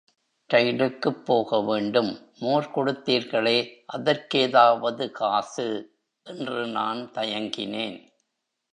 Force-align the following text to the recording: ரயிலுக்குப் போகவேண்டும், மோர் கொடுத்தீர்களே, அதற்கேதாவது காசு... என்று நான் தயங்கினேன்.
ரயிலுக்குப் 0.49 1.25
போகவேண்டும், 1.25 2.31
மோர் 2.39 2.71
கொடுத்தீர்களே, 2.75 3.57
அதற்கேதாவது 3.93 5.11
காசு... 5.11 5.99
என்று 6.25 6.67
நான் 6.67 7.11
தயங்கினேன். 7.13 8.11